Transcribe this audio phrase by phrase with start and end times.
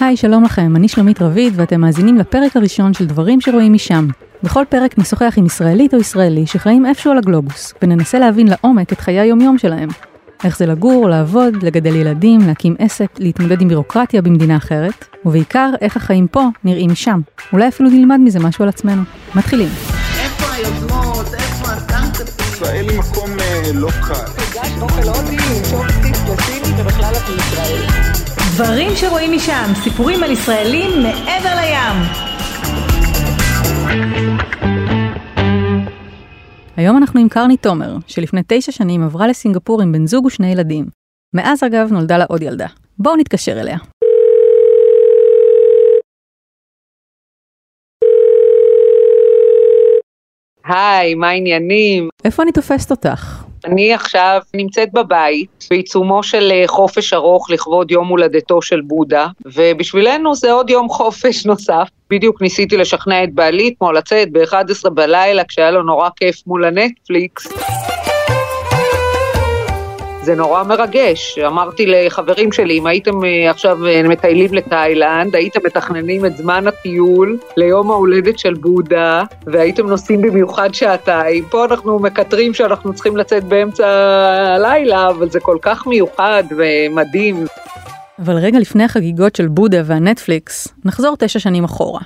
[0.00, 4.06] היי, שלום לכם, אני שלומית רביד ואתם מאזינים לפרק הראשון של דברים שרואים משם.
[4.42, 9.00] בכל פרק נשוחח עם ישראלית או ישראלי שחיים איפשהו על הגלובוס, וננסה להבין לעומק את
[9.00, 9.88] חיי היומיום שלהם.
[10.44, 15.96] איך זה לגור, לעבוד, לגדל ילדים, להקים עסק, להתמודד עם בירוקרטיה במדינה אחרת, ובעיקר איך
[15.96, 17.20] החיים פה נראים משם.
[17.52, 19.02] אולי אפילו נלמד מזה משהו על עצמנו.
[19.34, 19.68] מתחילים.
[19.68, 21.34] איפה היוזמות?
[21.34, 22.38] איפה הסטארט-אפים?
[22.52, 24.14] ישראל היא מקום אה, לא קל.
[24.14, 28.27] הגשת אוכל הודי עם צ'ופסטיק וסיני ובכלל את מישראל.
[28.58, 31.96] דברים שרואים משם, סיפורים על ישראלים מעבר לים.
[36.76, 40.86] היום אנחנו עם קרני תומר, שלפני תשע שנים עברה לסינגפור עם בן זוג ושני ילדים.
[41.34, 42.66] מאז אגב נולדה לה עוד ילדה.
[42.98, 43.78] בואו נתקשר אליה.
[50.68, 52.08] היי, מה העניינים?
[52.24, 53.42] איפה אני תופסת אותך?
[53.64, 60.34] אני עכשיו נמצאת בבית, בעיצומו של אה, חופש ארוך לכבוד יום הולדתו של בודה, ובשבילנו
[60.34, 61.88] זה עוד יום חופש נוסף.
[62.10, 67.48] בדיוק ניסיתי לשכנע את בעלי אתמול לצאת ב-11 בלילה, כשהיה לו נורא כיף מול הנטפליקס.
[70.28, 71.38] זה נורא מרגש.
[71.38, 77.38] אמרתי לחברים שלי, אם הייתם אה, עכשיו אה, מטיילים לתאילנד, הייתם מתכננים את זמן הטיול
[77.56, 81.44] ליום ההולדת של בודה, והייתם נוסעים במיוחד שעתיים.
[81.44, 83.88] פה אנחנו מקטרים שאנחנו צריכים לצאת באמצע
[84.56, 87.44] הלילה, אבל זה כל כך מיוחד ומדהים.
[88.18, 92.00] אבל רגע לפני החגיגות של בודה והנטפליקס, נחזור תשע שנים אחורה.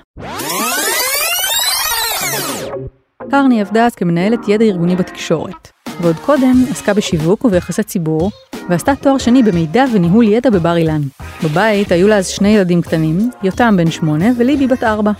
[3.31, 5.71] קרני עבדה אז כמנהלת ידע ארגוני בתקשורת,
[6.01, 8.31] ועוד קודם עסקה בשיווק וביחסי ציבור,
[8.69, 11.01] ועשתה תואר שני במידע וניהול ידע בבר אילן.
[11.45, 15.13] בבית היו לה אז שני ילדים קטנים, יותם בן שמונה וליבי בת ארבע.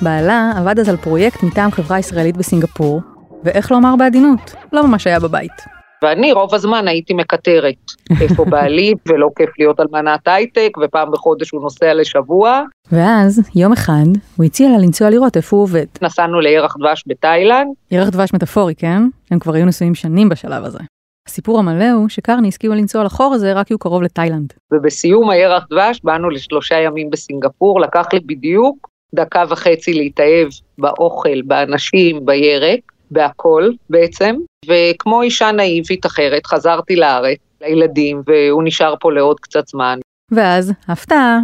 [0.00, 3.00] בעלה עבד אז על פרויקט מטעם חברה ישראלית בסינגפור,
[3.44, 5.83] ואיך לומר בעדינות, לא ממש היה בבית.
[6.04, 7.74] ואני רוב הזמן הייתי מקטרת.
[8.20, 12.62] איפה בעלי, ולא כיף להיות אלמנת הייטק, ופעם בחודש הוא נוסע לשבוע.
[12.92, 14.04] ואז, יום אחד,
[14.36, 15.86] הוא הציע לה לנסוע לראות איפה הוא עובד.
[16.02, 19.02] נסענו לירח דבש בתאילנד, ירח דבש מטאפורי, כן?
[19.30, 20.78] הם כבר היו נשואים שנים בשלב הזה.
[21.28, 24.52] הסיפור המלא הוא שקרני הסכימה לנסוע לחור הזה רק כי הוא קרוב לתאילנד.
[24.72, 32.26] ובסיום הירח דבש באנו לשלושה ימים בסינגפור, לקח לי בדיוק דקה וחצי להתאהב באוכל, באנשים,
[32.26, 32.80] בירק,
[33.14, 34.36] בהכל בעצם,
[34.66, 39.98] וכמו אישה נאיבית אחרת חזרתי לארץ, לילדים, והוא נשאר פה לעוד קצת זמן.
[40.30, 41.38] ואז, הפתעה,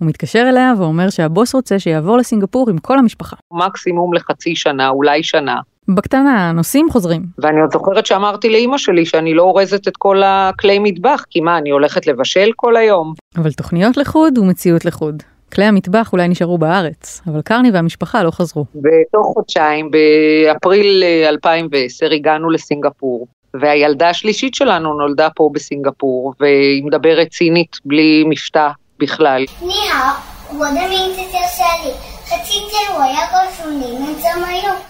[0.00, 3.36] הוא מתקשר אליה ואומר שהבוס רוצה שיעבור לסינגפור עם כל המשפחה.
[3.52, 5.60] מקסימום לחצי שנה, אולי שנה.
[5.88, 7.22] בקטנה, נוסעים חוזרים.
[7.38, 11.58] ואני עוד זוכרת שאמרתי לאימא שלי שאני לא אורזת את כל הכלי מטבח, כי מה,
[11.58, 13.14] אני הולכת לבשל כל היום?
[13.36, 15.22] אבל תוכניות לחוד ומציאות לחוד.
[15.56, 18.64] כלי המטבח אולי נשארו בארץ, אבל קרני והמשפחה לא חזרו.
[18.74, 23.26] בתוך חודשיים, באפריל אה, 2010, הגענו לסינגפור,
[23.60, 28.68] והילדה השלישית שלנו נולדה פה בסינגפור, והיא מדברת סינית בלי מבטא
[28.98, 29.44] בכלל.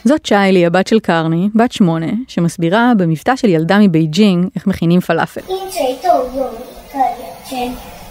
[0.05, 5.41] זאת צ'יילי, הבת של קרני, בת שמונה, שמסבירה במבטא של ילדה מבייג'ינג איך מכינים פלאפל.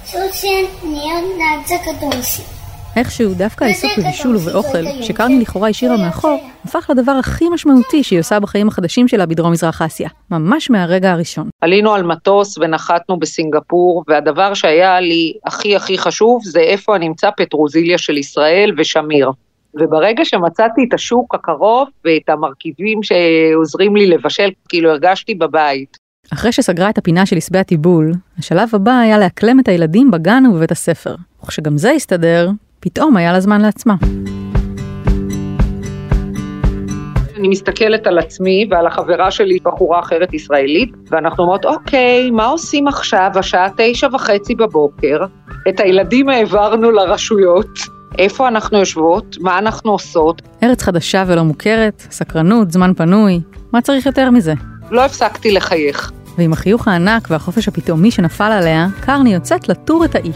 [0.06, 2.41] 首先, 你要拿这个豆子.
[2.95, 8.39] איכשהו דווקא העיסוק בבישול ובאוכל, שקרני לכאורה השאירה מאחור, הפך לדבר הכי משמעותי שהיא עושה
[8.39, 11.49] בחיים החדשים שלה בדרום מזרח אסיה, ממש מהרגע הראשון.
[11.61, 17.97] עלינו על מטוס ונחתנו בסינגפור, והדבר שהיה לי הכי הכי חשוב זה איפה נמצא פטרוזיליה
[17.97, 19.31] של ישראל ושמיר.
[19.73, 26.04] וברגע שמצאתי את השוק הקרוב ואת המרכיבים שעוזרים לי לבשל, כאילו הרגשתי בבית.
[26.34, 30.72] אחרי שסגרה את הפינה של עשבי הטיבול, השלב הבא היה לאקלם את הילדים בגן ובבית
[30.72, 31.16] הספר.
[31.44, 32.50] וכשגם זה הסתדר,
[32.80, 33.96] פתאום היה לה זמן לעצמה.
[37.38, 42.88] אני מסתכלת על עצמי ועל החברה שלי, בחורה אחרת ישראלית, ואנחנו אומרות, אוקיי, מה עושים
[42.88, 45.25] עכשיו, השעה תשע וחצי בבוקר?
[45.69, 47.69] את הילדים העברנו לרשויות.
[48.18, 49.38] איפה אנחנו יושבות?
[49.40, 50.42] מה אנחנו עושות?
[50.63, 53.40] ארץ חדשה ולא מוכרת, סקרנות, זמן פנוי,
[53.74, 54.53] מה צריך יותר מזה?
[54.91, 56.12] לא הפסקתי לחייך.
[56.38, 60.31] ועם החיוך הענק והחופש הפתאומי שנפל עליה, קרני יוצאת לטור את האי.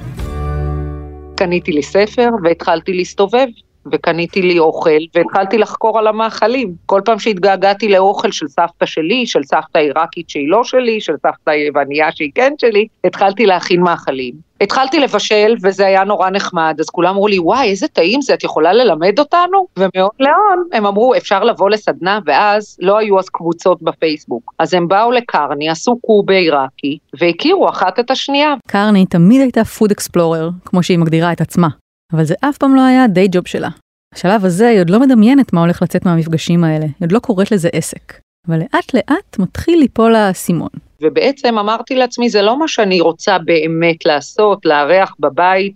[1.36, 3.47] קניתי לי ספר והתחלתי להסתובב.
[3.91, 6.74] וקניתי לי אוכל, והתחלתי לחקור על המאכלים.
[6.86, 11.50] כל פעם שהתגעגעתי לאוכל של סבתא שלי, של סבתא עיראקית שהיא לא שלי, של סבתא
[11.52, 14.50] יווניה שהיא כן שלי, התחלתי להכין מאכלים.
[14.62, 18.44] התחלתי לבשל, וזה היה נורא נחמד, אז כולם אמרו לי, וואי, איזה טעים זה, את
[18.44, 19.68] יכולה ללמד אותנו?
[19.78, 24.53] ומאוד לאון, הם אמרו, אפשר לבוא לסדנה, ואז לא היו אז קבוצות בפייסבוק.
[24.59, 28.53] אז הם באו לקרני, עשו קובה עיראקי, והכירו אחת את השנייה.
[28.68, 31.68] קרני תמיד הייתה פוד אקספלורר, כמו שהיא מגדירה את עצמה.
[32.14, 33.70] אבל זה אף פעם לא היה הדיי ג'וב שלה.
[34.14, 37.52] בשלב הזה היא עוד לא מדמיינת מה הולך לצאת מהמפגשים האלה, היא עוד לא קוראת
[37.52, 38.14] לזה עסק.
[38.47, 40.70] אבל לאט לאט מתחיל ליפול האסימון.
[41.02, 45.73] ובעצם אמרתי לעצמי, זה לא מה שאני רוצה באמת לעשות, לארח בבית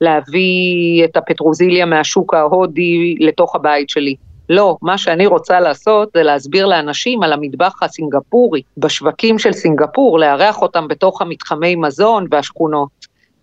[0.00, 4.14] להביא את הפטרוזיליה מהשוק ההודי לתוך הבית שלי.
[4.48, 10.62] לא, מה שאני רוצה לעשות זה להסביר לאנשים על המטבח הסינגפורי בשווקים של סינגפור, לארח
[10.62, 12.88] אותם בתוך המתחמי מזון והשכונות.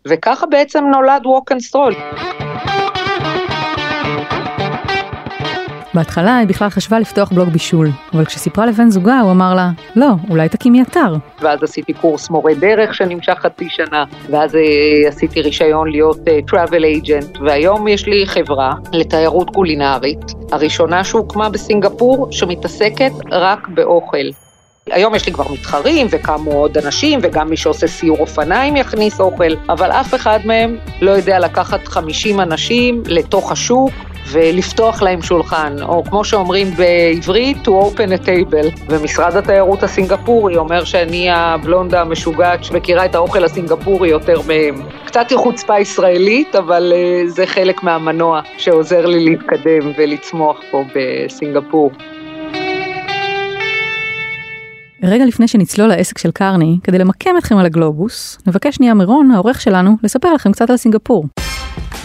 [0.07, 1.95] וככה בעצם נולד walk and stroll.
[5.97, 10.07] בהתחלה היא בכלל חשבה לפתוח בלוג בישול, אבל כשסיפרה לבן זוגה הוא אמר לה, לא,
[10.29, 11.15] אולי תקימי אתר.
[11.41, 17.05] ואז עשיתי קורס מורה דרך שנמשך חצי שנה, ואז אה, עשיתי רישיון להיות אה, travel
[17.05, 20.19] agent, והיום יש לי חברה לתיירות קולינרית,
[20.51, 24.46] הראשונה שהוקמה בסינגפור, שמתעסקת רק באוכל.
[24.91, 29.53] היום יש לי כבר מתחרים וקמו עוד אנשים וגם מי שעושה סיור אופניים יכניס אוכל,
[29.69, 33.91] אבל אף אחד מהם לא יודע לקחת 50 אנשים לתוך השוק
[34.31, 38.79] ולפתוח להם שולחן, או כמו שאומרים בעברית, to open a table.
[38.89, 44.81] ומשרד התיירות הסינגפורי אומר שאני הבלונדה המשוגעת שמכירה את האוכל הסינגפורי יותר מהם.
[45.05, 51.91] קצת חוצפה ישראלית, אבל uh, זה חלק מהמנוע שעוזר לי להתקדם ולצמוח פה בסינגפור.
[55.03, 59.61] רגע לפני שנצלול לעסק של קרני, כדי למקם אתכם על הגלובוס, נבקש שנייה מרון, העורך
[59.61, 61.25] שלנו, לספר לכם קצת על סינגפור.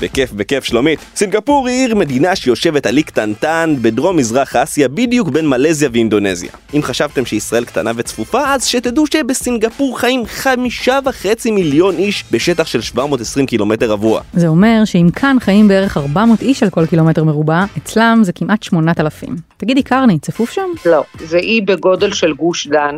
[0.01, 0.99] בכיף, בכיף, שלומית.
[1.17, 6.51] סינגפור היא עיר מדינה שיושבת על אי קטנטן בדרום מזרח אסיה, בדיוק בין מלזיה ואינדונזיה.
[6.75, 12.81] אם חשבתם שישראל קטנה וצפופה, אז שתדעו שבסינגפור חיים חמישה וחצי מיליון איש בשטח של
[12.81, 14.21] 720 קילומטר רבוע.
[14.33, 18.63] זה אומר שאם כאן חיים בערך 400 איש על כל קילומטר מרובע, אצלם זה כמעט
[18.63, 19.37] 8,000.
[19.57, 20.71] תגידי, קרני, צפוף שם?
[20.87, 22.97] לא, זה אי בגודל של גוש דן,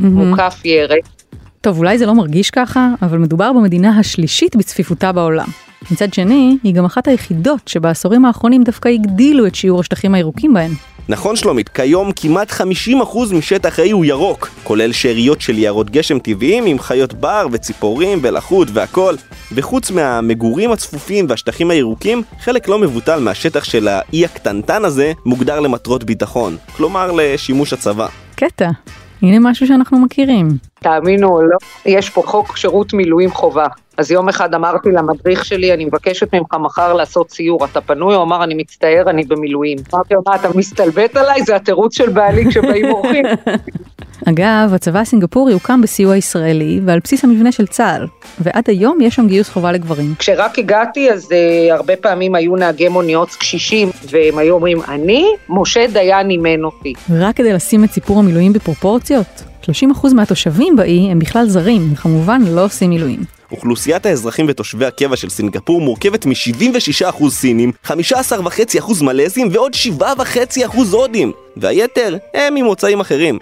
[0.00, 1.04] מוקף ירק.
[1.60, 5.67] טוב, אולי זה לא מרגיש ככה, אבל מדובר במדינה השלישית בצפיפותה בעולם.
[5.90, 10.70] מצד שני, היא גם אחת היחידות שבעשורים האחרונים דווקא הגדילו את שיעור השטחים הירוקים בהן.
[11.08, 16.66] נכון שלומית, כיום כמעט 50% משטח האי הוא ירוק, כולל שאריות של יערות גשם טבעיים
[16.66, 19.14] עם חיות בר וציפורים ולחות והכל.
[19.52, 26.04] וחוץ מהמגורים הצפופים והשטחים הירוקים, חלק לא מבוטל מהשטח של האי הקטנטן הזה מוגדר למטרות
[26.04, 28.06] ביטחון, כלומר לשימוש הצבא.
[28.34, 28.70] קטע.
[29.22, 30.48] הנה משהו שאנחנו מכירים.
[30.80, 33.66] תאמינו או לא, יש פה חוק שירות מילואים חובה.
[33.98, 38.14] אז יום אחד אמרתי למדריך שלי, אני מבקשת ממך מחר לעשות סיור, אתה פנוי?
[38.14, 39.78] הוא אמר, אני מצטער, אני במילואים.
[39.94, 41.42] אמרתי לו, מה, אתה מסתלבט עליי?
[41.42, 43.24] זה התירוץ של בעלי כשבאים אורחים.
[44.28, 48.06] אגב, הצבא הסינגפורי הוקם בסיוע ישראלי ועל בסיס המבנה של צה"ל,
[48.40, 50.14] ועד היום יש שם גיוס חובה לגברים.
[50.18, 55.86] כשרק הגעתי, אז uh, הרבה פעמים היו נהגי מוניות קשישים, והם היו אומרים, אני, משה
[55.92, 56.92] דיין אימן אותי.
[57.10, 59.68] רק כדי לשים את סיפור המילואים בפרופורציות, 30%
[60.14, 63.37] מהתושבים באי הם בכלל זרים, וכמובן לא עושים מילואים.
[63.52, 72.16] אוכלוסיית האזרחים ותושבי הקבע של סינגפור מורכבת מ-76% סינים, 15.5% מלזים ועוד 7.5% הודים, והיתר
[72.34, 73.38] הם ממוצאים אחרים.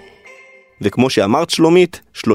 [0.80, 2.28] וכמו שאמרת שלומית, 30%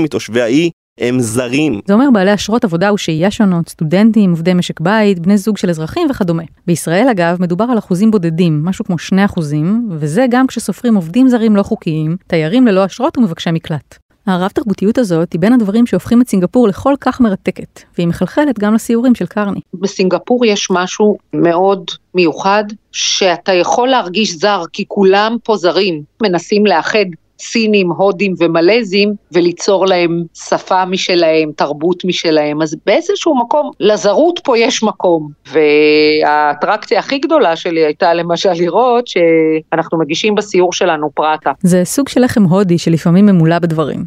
[0.00, 0.70] מתושבי האי
[1.00, 1.80] הם זרים.
[1.86, 6.06] זה אומר בעלי אשרות עבודה ושהייה שונות, סטודנטים, עובדי משק בית, בני זוג של אזרחים
[6.10, 6.42] וכדומה.
[6.66, 11.56] בישראל אגב מדובר על אחוזים בודדים, משהו כמו 2 אחוזים, וזה גם כשסופרים עובדים זרים
[11.56, 13.98] לא חוקיים, תיירים ללא אשרות ומבקשי מקלט.
[14.30, 18.74] הרב תרבותיות הזאת היא בין הדברים שהופכים את סינגפור לכל כך מרתקת, והיא מחלחלת גם
[18.74, 19.60] לסיורים של קרני.
[19.74, 21.84] בסינגפור יש משהו מאוד
[22.14, 27.04] מיוחד, שאתה יכול להרגיש זר, כי כולם פה זרים, מנסים לאחד
[27.40, 32.62] סינים, הודים ומלזים, וליצור להם שפה משלהם, תרבות משלהם.
[32.62, 35.28] אז באיזשהו מקום, לזרות פה יש מקום.
[35.52, 41.52] והאטרקציה הכי גדולה שלי הייתה למשל לראות שאנחנו מגישים בסיור שלנו פרטה.
[41.60, 44.04] זה סוג של לחם הודי שלפעמים ממולא בדברים.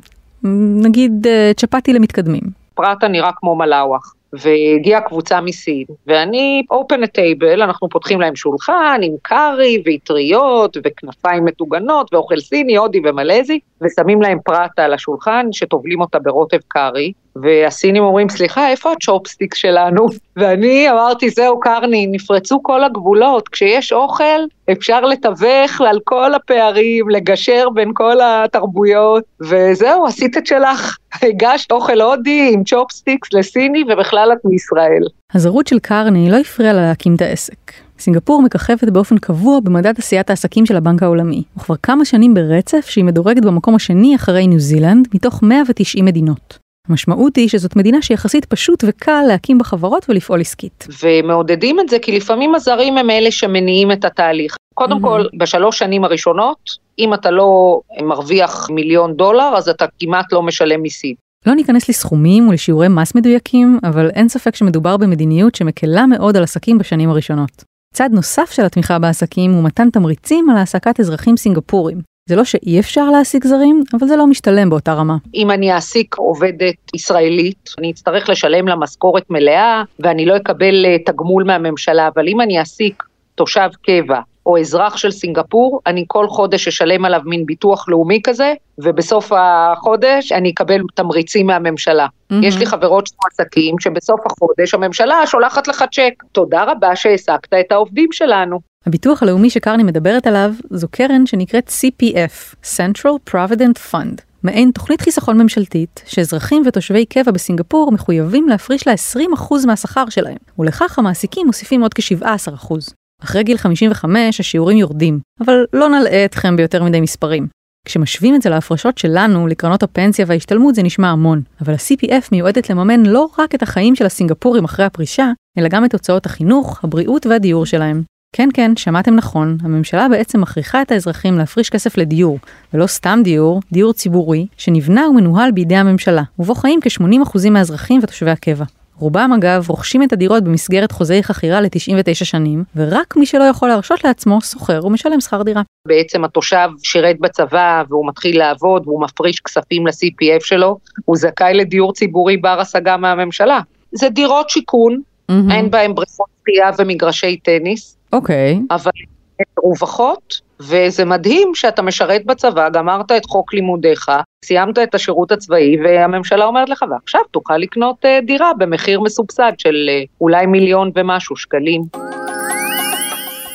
[0.83, 2.41] נגיד אה, צ'פטי למתקדמים.
[2.75, 4.13] פרטה נראה כמו מלאווח.
[4.33, 11.45] והגיעה קבוצה מסין, ואני open a table, אנחנו פותחים להם שולחן עם קארי ואטריות וכנפיים
[11.45, 18.03] מטוגנות ואוכל סיני, הודי ומלזי, ושמים להם פרטה על השולחן שטובלים אותה ברוטב קארי, והסינים
[18.03, 20.05] אומרים, סליחה, איפה הצ'ופסטיק שלנו?
[20.37, 24.23] ואני אמרתי, זהו, קרני, נפרצו כל הגבולות, כשיש אוכל,
[24.71, 30.97] אפשר לתווך על כל הפערים, לגשר בין כל התרבויות, וזהו, עשית את שלך.
[31.21, 35.03] הגשת אוכל הודי עם צ'ופסטיקס לסיני, ובכלל את מישראל.
[35.33, 37.71] הזרות של קרני לא הפריעה לה להקים את העסק.
[37.99, 43.03] סינגפור מככבת באופן קבוע במדד עשיית העסקים של הבנק העולמי, וכבר כמה שנים ברצף שהיא
[43.03, 46.63] מדורגת במקום השני אחרי ניו זילנד, מתוך 190 מדינות.
[46.89, 50.87] המשמעות היא שזאת מדינה שיחסית פשוט וקל להקים בה חברות ולפעול עסקית.
[51.03, 54.55] ומעודדים את זה כי לפעמים הזרים הם אלה שמניעים את התהליך.
[54.73, 55.01] קודם mm-hmm.
[55.01, 56.57] כל, בשלוש שנים הראשונות,
[56.99, 61.15] אם אתה לא מרוויח מיליון דולר, אז אתה כמעט לא משלם מיסים.
[61.45, 66.77] לא ניכנס לסכומים ולשיעורי מס מדויקים, אבל אין ספק שמדובר במדיניות שמקלה מאוד על עסקים
[66.77, 67.63] בשנים הראשונות.
[67.93, 72.13] צד נוסף של התמיכה בעסקים הוא מתן תמריצים על העסקת אזרחים סינגפורים.
[72.29, 75.17] זה לא שאי אפשר להעסיק זרים, אבל זה לא משתלם באותה רמה.
[75.35, 80.97] אם אני אעסיק עובדת ישראלית, אני אצטרך לשלם לה משכורת מלאה, ואני לא אקבל אה,
[81.05, 83.03] תגמול מהממשלה, אבל אם אני אעסיק
[83.35, 88.53] תושב קבע, או אזרח של סינגפור, אני כל חודש אשלם עליו מין ביטוח לאומי כזה,
[88.77, 92.05] ובסוף החודש אני אקבל תמריצים מהממשלה.
[92.07, 92.35] Mm-hmm.
[92.41, 96.23] יש לי חברות מועסקים שבסוף החודש הממשלה שולחת לך צ'ק.
[96.31, 98.59] תודה רבה שהעסקת את העובדים שלנו.
[98.85, 105.41] הביטוח הלאומי שקרני מדברת עליו זו קרן שנקראת CPF, Central Provident Fund, מעין תוכנית חיסכון
[105.41, 111.93] ממשלתית שאזרחים ותושבי קבע בסינגפור מחויבים להפריש לה 20% מהשכר שלהם, ולכך המעסיקים מוסיפים עוד
[111.93, 112.93] כ-17%.
[113.23, 117.47] אחרי גיל 55 השיעורים יורדים, אבל לא נלאה אתכם ביותר מדי מספרים.
[117.87, 123.05] כשמשווים את זה להפרשות שלנו לקרנות הפנסיה וההשתלמות זה נשמע המון, אבל ה-CPF מיועדת לממן
[123.05, 127.65] לא רק את החיים של הסינגפורים אחרי הפרישה, אלא גם את הוצאות החינוך, הבריאות והדיור
[127.65, 128.03] שלהם.
[128.35, 132.39] כן כן, שמעתם נכון, הממשלה בעצם מכריחה את האזרחים להפריש כסף לדיור,
[132.73, 138.65] ולא סתם דיור, דיור ציבורי, שנבנה ומנוהל בידי הממשלה, ובו חיים כ-80% מהאזרחים ותושבי הקבע.
[139.03, 144.03] רובם אגב רוכשים את הדירות במסגרת חוזי חכירה ל-99 שנים, ורק מי שלא יכול להרשות
[144.03, 145.61] לעצמו שוכר ומשלם שכר דירה.
[145.87, 151.93] בעצם התושב שירת בצבא והוא מתחיל לעבוד והוא מפריש כספים ל-CPF שלו, הוא זכאי לדיור
[151.93, 153.59] ציבורי בר השגה מהממשלה.
[153.91, 155.33] זה דירות שיכון, mm-hmm.
[155.51, 157.97] אין בהם בריכות שחייה ומגרשי טניס.
[158.13, 158.59] אוקיי.
[158.61, 158.75] Okay.
[158.75, 158.91] אבל
[159.39, 164.11] הן מרווחות, וזה מדהים שאתה משרת בצבא, גמרת את חוק לימודיך,
[164.45, 169.89] סיימת את השירות הצבאי, והממשלה אומרת לך, ועכשיו תוכל לקנות uh, דירה במחיר מסובסד של
[169.89, 171.81] uh, אולי מיליון ומשהו שקלים.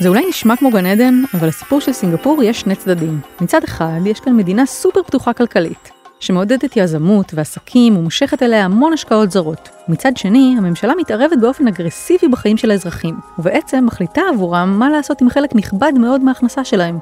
[0.01, 3.21] זה אולי נשמע כמו גן עדן, אבל לסיפור של סינגפור יש שני צדדים.
[3.41, 9.31] מצד אחד, יש כאן מדינה סופר פתוחה כלכלית, שמעודדת יזמות ועסקים ומושכת אליה המון השקעות
[9.31, 9.69] זרות.
[9.89, 15.31] מצד שני, הממשלה מתערבת באופן אגרסיבי בחיים של האזרחים, ובעצם מחליטה עבורם מה לעשות עם
[15.31, 16.99] חלק נכבד מאוד מההכנסה שלהם.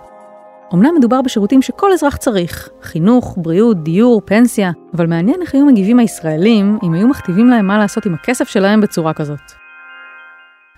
[0.75, 5.99] אמנם מדובר בשירותים שכל אזרח צריך, חינוך, בריאות, דיור, פנסיה, אבל מעניין איך היו מגיבים
[5.99, 9.53] הישראלים אם היו מכתיבים להם מה לעשות עם הכסף שלהם בצורה כזאת.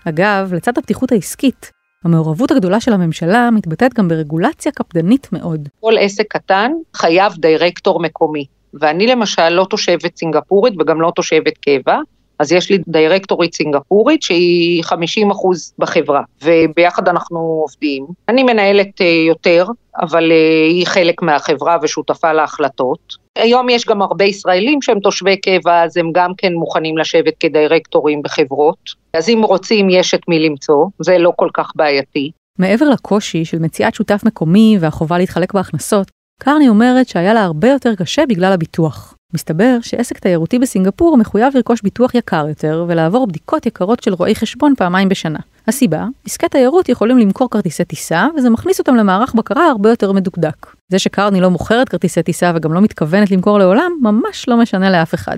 [0.05, 1.71] אגב, לצד הפתיחות העסקית,
[2.03, 5.69] המעורבות הגדולה של הממשלה מתבטאת גם ברגולציה קפדנית מאוד.
[5.79, 11.97] כל עסק קטן חייב דירקטור מקומי, ואני למשל לא תושבת סינגפורית וגם לא תושבת קבע,
[12.39, 18.05] אז יש לי דירקטורית סינגפורית שהיא 50 אחוז בחברה, וביחד אנחנו עובדים.
[18.29, 19.65] אני מנהלת אה, יותר,
[20.01, 23.15] אבל אה, היא חלק מהחברה ושותפה להחלטות.
[23.35, 28.21] היום יש גם הרבה ישראלים שהם תושבי קבע, אז הם גם כן מוכנים לשבת כדירקטורים
[28.21, 28.77] בחברות.
[29.13, 32.31] אז אם רוצים, יש את מי למצוא, זה לא כל כך בעייתי.
[32.59, 37.95] מעבר לקושי של מציאת שותף מקומי והחובה להתחלק בהכנסות, קרני אומרת שהיה לה הרבה יותר
[37.95, 39.15] קשה בגלל הביטוח.
[39.33, 44.73] מסתבר שעסק תיירותי בסינגפור מחויב לרכוש ביטוח יקר יותר ולעבור בדיקות יקרות של רואי חשבון
[44.77, 45.39] פעמיים בשנה.
[45.67, 50.67] הסיבה, עסקי תיירות יכולים למכור כרטיסי טיסה וזה מכניס אותם למערך בקרה הרבה יותר מדוקדק.
[50.91, 55.13] זה שקרני לא מוכרת כרטיסי טיסה וגם לא מתכוונת למכור לעולם, ממש לא משנה לאף
[55.13, 55.37] אחד.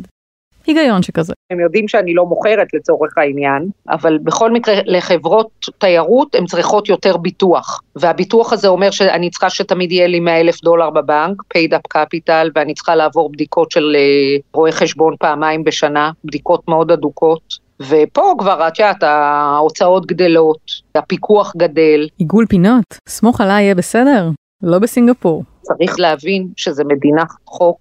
[0.68, 1.34] היגיון שכזה.
[1.52, 7.18] הם יודעים שאני לא מוכרת לצורך העניין, אבל בכל מקרה לחברות תיירות הן צריכות יותר
[7.18, 7.82] ביטוח.
[7.96, 12.50] והביטוח הזה אומר שאני צריכה שתמיד יהיה לי 100 אלף דולר בבנק, paid up capital,
[12.56, 17.72] ואני צריכה לעבור בדיקות של אה, רואי חשבון פעמיים בשנה, בדיקות מאוד אדוקות.
[17.90, 20.60] ופה כבר, את יודעת, ההוצאות גדלות,
[20.96, 22.08] הפיקוח גדל.
[22.18, 24.30] עיגול פינות, סמוך עליי יהיה בסדר,
[24.64, 25.44] לא בסינגפור.
[25.62, 27.78] צריך להבין שזה מדינת חוק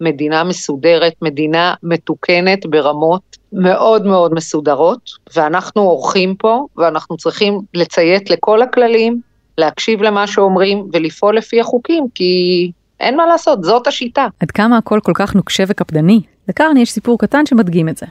[0.00, 8.62] מדינה מסודרת, מדינה מתוקנת ברמות מאוד מאוד מסודרות, ואנחנו אורחים פה, ואנחנו צריכים לציית לכל
[8.62, 9.20] הכללים,
[9.58, 14.26] להקשיב למה שאומרים ולפעול לפי החוקים, כי אין מה לעשות, זאת השיטה.
[14.40, 16.20] עד כמה הכל כל כך נוקשה וקפדני?
[16.48, 18.06] לקרני יש סיפור קטן שמדגים את זה.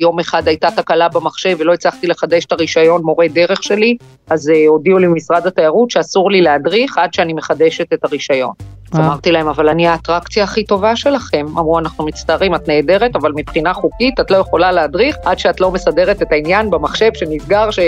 [0.00, 3.96] יום אחד הייתה תקלה במחשב ולא הצלחתי לחדש את הרישיון מורה דרך שלי,
[4.30, 8.52] אז uh, הודיעו לי ממשרד התיירות שאסור לי להדריך עד שאני מחדשת את הרישיון.
[8.92, 11.46] אז אמרתי להם, אבל אני האטרקציה הכי טובה שלכם.
[11.48, 15.70] אמרו, אנחנו מצטערים, את נהדרת, אבל מבחינה חוקית את לא יכולה להדריך עד שאת לא
[15.70, 17.78] מסדרת את העניין במחשב שנסגר ש...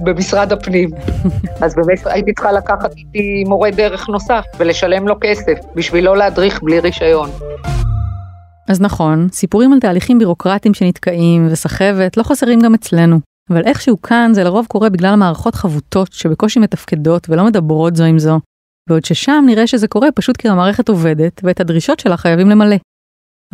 [0.00, 0.90] במשרד הפנים.
[1.64, 6.62] אז באמת הייתי צריכה לקחת איתי מורה דרך נוסף ולשלם לו כסף בשביל לא להדריך
[6.62, 7.30] בלי רישיון.
[8.68, 13.20] אז נכון, סיפורים על תהליכים בירוקרטיים שנתקעים וסחבת לא חסרים גם אצלנו.
[13.50, 18.18] אבל איכשהו כאן זה לרוב קורה בגלל מערכות חבוטות שבקושי מתפקדות ולא מדברות זו עם
[18.18, 18.40] זו.
[18.88, 22.76] בעוד ששם נראה שזה קורה פשוט כי המערכת עובדת ואת הדרישות שלה חייבים למלא.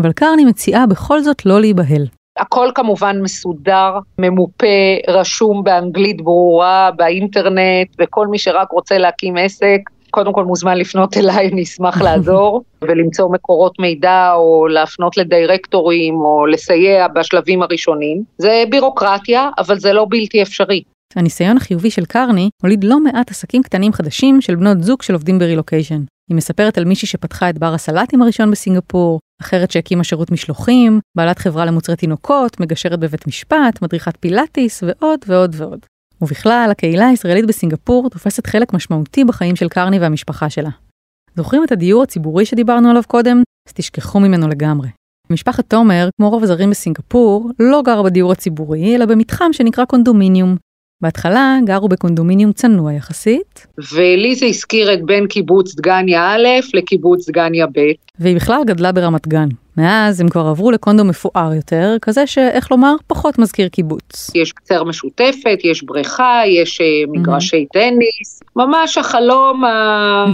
[0.01, 2.07] אבל קרני מציעה בכל זאת לא להיבהל.
[2.39, 4.67] הכל כמובן מסודר, ממופה,
[5.09, 9.79] רשום באנגלית ברורה, באינטרנט, וכל מי שרק רוצה להקים עסק,
[10.11, 16.47] קודם כל מוזמן לפנות אליי, אני אשמח לעזור, ולמצוא מקורות מידע, או להפנות לדירקטורים, או
[16.47, 18.23] לסייע בשלבים הראשונים.
[18.39, 20.83] זה בירוקרטיה, אבל זה לא בלתי אפשרי.
[21.17, 25.39] הניסיון החיובי של קרני הוליד לא מעט עסקים קטנים חדשים של בנות זוג של עובדים
[25.39, 26.05] ברילוקיישן.
[26.31, 31.39] היא מספרת על מישהי שפתחה את בר הסלטים הראשון בסינגפור, אחרת שהקימה שירות משלוחים, בעלת
[31.39, 35.87] חברה למוצרי תינוקות, מגשרת בבית משפט, מדריכת פילאטיס ועוד ועוד ועוד.
[36.23, 40.71] ובכלל, הקהילה הישראלית בסינגפור תופסת חלק משמעותי בחיים של קרני והמשפחה שלה.
[41.37, 43.43] זוכרים את הדיור הציבורי שדיברנו עליו קודם?
[43.69, 44.89] אז תשכחו ממנו לגמרי.
[45.31, 50.57] משפחת תומר, כמו רוב הזרים בסינגפור, לא גרה בדיור הציבורי, אלא במתחם שנקרא קונדומיניום.
[51.03, 57.67] בהתחלה גרו בקונדומיניום צנוע יחסית, ולי זה הזכיר את בין קיבוץ דגניה א' לקיבוץ דגניה
[57.67, 57.93] ב'.
[58.19, 59.49] והיא בכלל גדלה ברמת גן.
[59.77, 64.31] מאז הם כבר עברו לקונדו מפואר יותר, כזה שאיך לומר, פחות מזכיר קיבוץ.
[64.35, 70.25] יש קצר משותפת, יש בריכה, יש אה, מגרשי טניס, ממש החלום ה...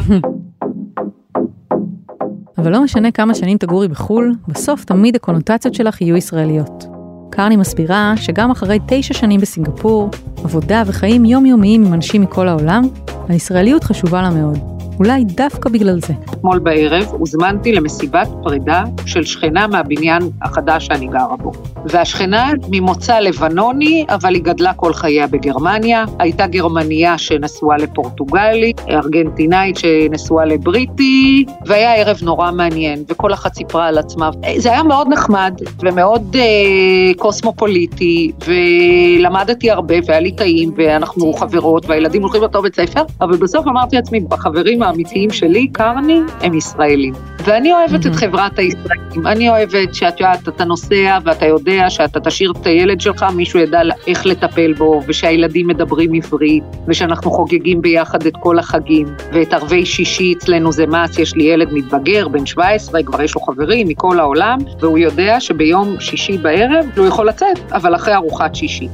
[2.59, 6.98] אבל לא משנה כמה שנים תגורי בחו"ל, בסוף תמיד הקונוטציות שלך יהיו ישראליות.
[7.31, 10.11] קרני מסבירה שגם אחרי תשע שנים בסינגפור,
[10.45, 12.83] עבודה וחיים יומיומיים עם אנשים מכל העולם,
[13.29, 14.78] הישראליות חשובה לה מאוד.
[14.99, 16.15] אולי דווקא בגלל זה.
[16.31, 21.53] אתמול בערב הוזמנתי למסיבת פרידה של שכנה מהבניין החדש שאני גרה בו.
[21.85, 26.05] והשכנה ממוצא לבנוני, אבל היא גדלה כל חייה בגרמניה.
[26.19, 33.99] הייתה גרמניה שנשואה לפורטוגלי, ארגנטינאית שנשואה לבריטי, והיה ערב נורא מעניין, וכל אחת סיפרה על
[33.99, 34.31] עצמה.
[34.57, 42.23] זה היה מאוד נחמד ומאוד אה, קוסמופוליטי, ולמדתי הרבה והיה לי טעים, ואנחנו חברות, והילדים
[42.23, 47.15] הולכים לאותו בית ספר, אבל בסוף אמרתי לעצמי, החברים האמיתיים שלי, קרני, הם ישראלים.
[47.45, 52.53] ואני אוהבת את חברת הישראלים, אני אוהבת שאת יודעת, אתה נוסע ואתה יודע שאתה תשאיר
[52.61, 58.33] את הילד שלך, מישהו ידע איך לטפל בו, ושהילדים מדברים עברית, ושאנחנו חוגגים ביחד את
[58.41, 63.23] כל החגים, ואת ערבי שישי אצלנו זה מס, יש לי ילד מתבגר, בן 17, כבר
[63.23, 68.15] יש לו חברים מכל העולם, והוא יודע שביום שישי בערב הוא יכול לצאת, אבל אחרי
[68.15, 68.89] ארוחת שישי.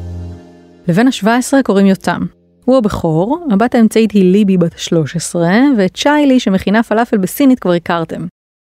[0.88, 2.43] לבן ה-17 קוראים יותם.
[2.64, 5.36] הוא הבכור, הבת האמצעית היא ליבי בת ה-13,
[5.78, 8.26] ואת צ'יילי שמכינה פלאפל בסינית כבר הכרתם.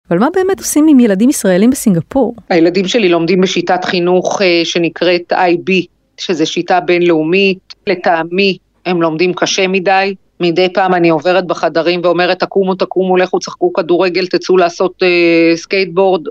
[0.10, 2.36] אבל מה באמת עושים עם ילדים ישראלים בסינגפור?
[2.50, 5.72] הילדים שלי לומדים בשיטת חינוך אה, שנקראת IB,
[6.17, 7.60] שזו שיטה בינלאומית.
[7.88, 10.15] לטעמי, הם לומדים קשה מדי.
[10.39, 16.21] מדי פעם אני עוברת בחדרים ואומרת, תקומו, תקומו, לכו, שחקו כדורגל, תצאו לעשות אה, סקייטבורד.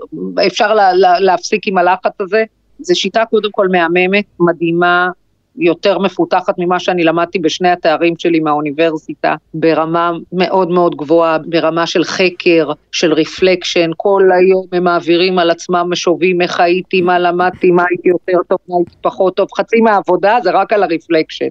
[0.47, 2.43] אפשר לה, לה, להפסיק עם הלחץ הזה.
[2.79, 5.09] זו שיטה קודם כל מהממת, מדהימה,
[5.57, 12.03] יותר מפותחת ממה שאני למדתי בשני התארים שלי מהאוניברסיטה, ברמה מאוד מאוד גבוהה, ברמה של
[12.03, 17.83] חקר, של רפלקשן, כל היום הם מעבירים על עצמם משובים, איך הייתי, מה למדתי, מה
[17.89, 21.49] הייתי יותר טוב, מה הייתי פחות טוב, חצי מהעבודה זה רק על הרפלקשן.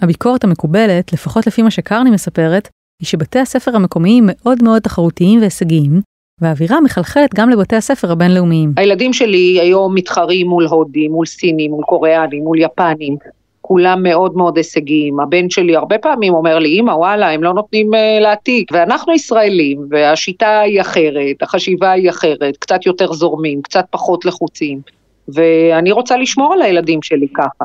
[0.00, 2.68] הביקורת המקובלת, לפחות לפי מה שקרני מספרת,
[3.02, 6.00] היא שבתי הספר המקומיים מאוד מאוד תחרותיים והישגיים,
[6.40, 8.72] והאווירה מחלחלת גם לבתי הספר הבינלאומיים.
[8.76, 13.16] הילדים שלי היום מתחרים מול הודים, מול סינים, מול קוריאנים, מול יפנים.
[13.66, 15.20] כולם מאוד מאוד הישגיים.
[15.20, 18.70] הבן שלי הרבה פעמים אומר לי, אמא, וואלה, הם לא נותנים uh, להעתיק.
[18.72, 24.80] ואנחנו ישראלים, והשיטה היא אחרת, החשיבה היא אחרת, קצת יותר זורמים, קצת פחות לחוצים.
[25.28, 27.64] ואני רוצה לשמור על הילדים שלי ככה.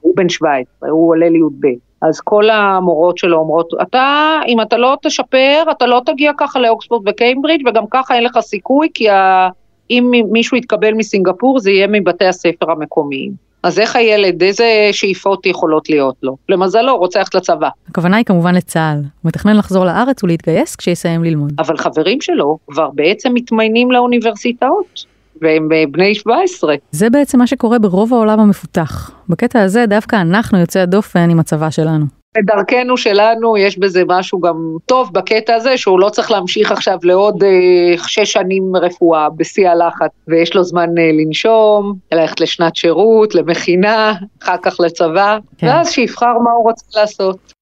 [0.00, 1.66] הוא בן 17, הוא עולה לי"ב.
[2.02, 7.08] אז כל המורות שלו אומרות, אתה, אם אתה לא תשפר, אתה לא תגיע ככה לאוקספורד
[7.08, 9.48] וקיימברידג' וגם ככה אין לך סיכוי, כי ה...
[9.90, 13.47] אם מישהו יתקבל מסינגפור זה יהיה מבתי הספר המקומיים.
[13.62, 16.36] אז איך הילד, איזה שאיפות יכולות להיות לו?
[16.48, 17.68] למזלו, הוא רוצה ללכת לצבא.
[17.88, 18.96] הכוונה היא כמובן לצה"ל.
[18.96, 21.52] הוא מתכנן לחזור לארץ ולהתגייס כשיסיים ללמוד.
[21.58, 25.18] אבל חברים שלו כבר בעצם מתמיינים לאוניברסיטאות.
[25.42, 26.74] והם אה, בני 17.
[26.90, 29.10] זה בעצם מה שקורה ברוב העולם המפותח.
[29.28, 32.17] בקטע הזה דווקא אנחנו יוצאי הדופן עם הצבא שלנו.
[32.42, 34.54] בדרכנו שלנו יש בזה משהו גם
[34.86, 40.10] טוב בקטע הזה, שהוא לא צריך להמשיך עכשיו לעוד אה, שש שנים רפואה בשיא הלחץ,
[40.28, 45.66] ויש לו זמן אה, לנשום, ללכת לשנת שירות, למכינה, אחר כך לצבא, כן.
[45.66, 47.52] ואז שיבחר מה הוא רוצה לעשות.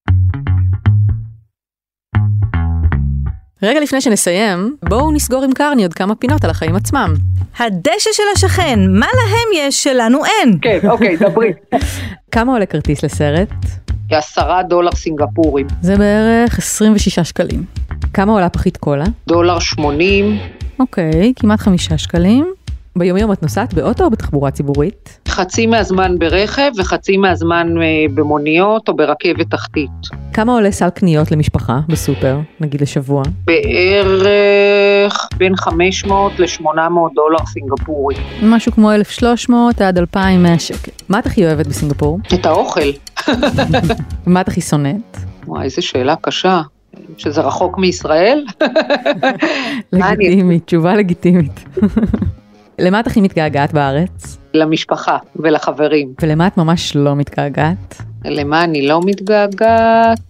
[3.63, 7.15] רגע לפני שנסיים, בואו נסגור עם קרני עוד כמה פינות על החיים עצמם.
[7.59, 10.59] הדשא של השכן, מה להם יש שלנו אין?
[10.63, 11.53] כן, אוקיי, דברי.
[12.33, 13.49] כמה עולה כרטיס לסרט?
[14.09, 15.67] כעשרה דולר סינגפורים.
[15.83, 17.65] זה בערך 26 שקלים.
[18.15, 19.05] כמה עולה פחית קולה?
[19.27, 20.39] דולר שמונים.
[20.79, 22.47] אוקיי, כמעט חמישה שקלים.
[22.97, 25.21] ביומיום את נוסעת באוטו או בתחבורה ציבורית?
[25.29, 29.91] חצי מהזמן ברכב וחצי מהזמן אה, במוניות או ברכבת תחתית.
[30.33, 33.23] כמה עולה סל קניות למשפחה בסופר, נגיד לשבוע?
[33.45, 38.15] בערך בין 500 ל-800 דולר סינגפורי.
[38.43, 40.93] משהו כמו 1,300 עד 2,100 שקל.
[41.09, 42.19] מה את הכי אוהבת בסינגפור?
[42.35, 42.91] את האוכל.
[44.27, 45.17] ומה את הכי שונאת?
[45.47, 46.63] וואי, איזה שאלה קשה.
[47.19, 48.45] שזה רחוק מישראל?
[49.93, 51.65] לגיטימית, תשובה לגיטימית.
[52.79, 54.39] למה את הכי מתגעגעת בארץ?
[54.55, 56.13] למשפחה ולחברים.
[56.23, 58.03] ולמה את ממש לא מתגעגעת?
[58.25, 60.21] למה אני לא מתגעגעת?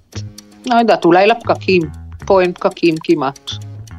[0.66, 1.82] לא יודעת, אולי לפקקים.
[2.26, 3.50] פה אין פקקים כמעט.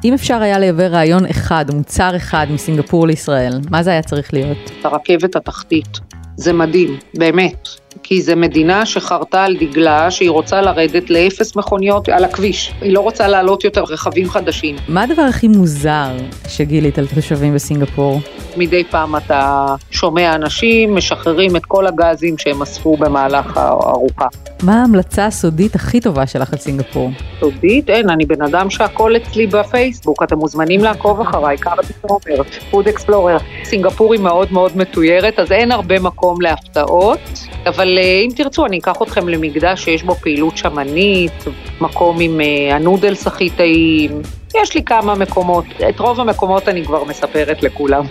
[0.04, 4.70] אם אפשר היה לייבא רעיון אחד, מוצר אחד מסינגפור לישראל, מה זה היה צריך להיות?
[4.84, 5.98] הרכבת התחתית.
[6.36, 7.68] זה מדהים, באמת.
[8.08, 12.72] כי זו מדינה שחרתה על דגלה שהיא רוצה לרדת לאפס מכוניות על הכביש.
[12.80, 14.76] היא לא רוצה לעלות יותר רכבים חדשים.
[14.88, 16.10] מה הדבר הכי מוזר
[16.48, 18.20] שגילית על תושבים בסינגפור?
[18.56, 24.26] מדי פעם אתה שומע אנשים משחררים את כל הגזים שהם אספו במהלך הארוחה.
[24.62, 27.10] מה ההמלצה הסודית הכי טובה שלך על סינגפור?
[27.40, 27.90] סודית?
[27.90, 33.36] אין, אני בן אדם שהכל אצלי בפייסבוק, אתם מוזמנים לעקוב אחריי, קארט אקספלורר, פוד אקספלורר.
[33.64, 37.20] סינגפור היא מאוד מאוד מתוירת, אז אין הרבה מקום להפתעות,
[37.66, 41.44] אבל אה, אם תרצו אני אקח אתכם למקדש שיש בו פעילות שמנית,
[41.80, 44.22] מקום עם אה, הנודלס הכי טעים,
[44.62, 48.04] יש לי כמה מקומות, את רוב המקומות אני כבר מספרת לכולם.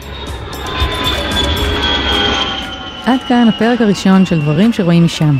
[3.05, 5.35] עד כאן הפרק הראשון של דברים שרואים משם.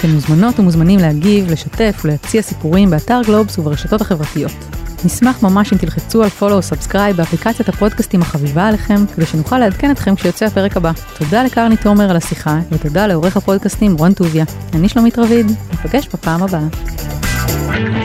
[0.00, 4.77] אתם מוזמנות ומוזמנים להגיב, לשתף ולהציע סיפורים באתר גלובס וברשתות החברתיות.
[5.04, 9.90] נשמח ממש אם תלחצו על follow או subscribe באפליקציית הפודקאסטים החביבה עליכם, כדי שנוכל לעדכן
[9.90, 10.92] אתכם כשיוצא הפרק הבא.
[11.18, 14.44] תודה לקרני תומר על השיחה, ותודה לעורך הפודקאסטים רון טוביה.
[14.74, 17.97] אני שלומית רביד, נפגש בפעם הבאה.